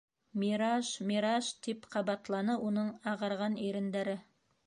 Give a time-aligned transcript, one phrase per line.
[0.43, 4.19] «Мираж, мираж!»- тип ҡабатланы уның ағарған ирендәре.